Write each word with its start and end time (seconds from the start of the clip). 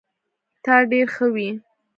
تا 0.63 0.75
ډير 0.89 1.07
ښه 1.15 1.25
وي 1.33 1.49